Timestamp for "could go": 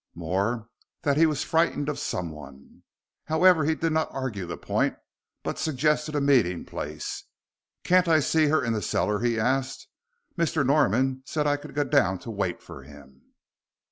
11.57-11.83